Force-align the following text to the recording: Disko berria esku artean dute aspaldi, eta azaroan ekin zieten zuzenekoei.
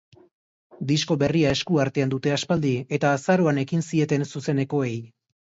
Disko 0.91 1.17
berria 1.23 1.51
esku 1.57 1.77
artean 1.83 2.13
dute 2.15 2.33
aspaldi, 2.37 2.73
eta 2.99 3.13
azaroan 3.19 3.63
ekin 3.67 3.89
zieten 3.91 4.29
zuzenekoei. 4.33 4.95